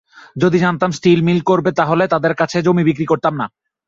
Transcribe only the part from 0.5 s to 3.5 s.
জানতাম steel mill করবে, তাহলে তাদের কাছে জমি বিক্রি করতাম না।